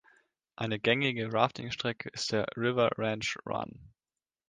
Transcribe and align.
Eine 0.55 0.79
gängige 0.79 1.31
Rafting-Strecke 1.31 2.09
ist 2.09 2.31
der 2.31 2.47
River 2.57 2.89
Ranch 2.97 3.37
Run. 3.45 3.93